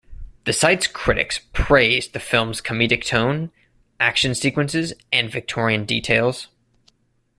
The 0.45 0.51
site's 0.53 0.87
critics 0.87 1.41
praised 1.53 2.13
the 2.13 2.19
film's 2.19 2.59
comedic 2.59 3.05
tone, 3.05 3.51
action 3.99 4.33
sequences, 4.33 4.93
and 5.13 5.29
Victorian 5.29 5.85
details. 5.85 6.47